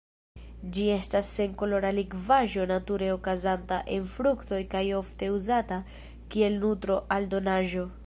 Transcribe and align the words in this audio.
Ĝi 0.77 0.85
estas 0.93 1.27
senkolora 1.39 1.91
likvaĵo 1.97 2.65
nature 2.73 3.11
okazanta 3.17 3.81
en 3.97 4.09
fruktoj 4.17 4.63
kaj 4.75 4.85
ofte 5.03 5.33
uzata 5.39 5.83
kiel 6.35 6.63
nutro-aldonaĵo. 6.69 7.91